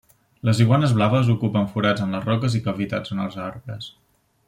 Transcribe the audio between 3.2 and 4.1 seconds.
els arbres.